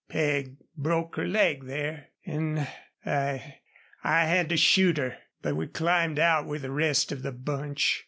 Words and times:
Peg 0.09 0.55
broke 0.75 1.15
her 1.17 1.27
leg 1.27 1.65
there, 1.65 2.07
an' 2.25 2.67
I 3.05 3.59
I 4.03 4.25
had 4.25 4.49
to 4.49 4.57
shoot 4.57 4.97
her. 4.97 5.17
But 5.43 5.55
we 5.55 5.67
climbed 5.67 6.17
out 6.17 6.47
with 6.47 6.63
the 6.63 6.71
rest 6.71 7.11
of 7.11 7.21
the 7.21 7.31
bunch. 7.31 7.99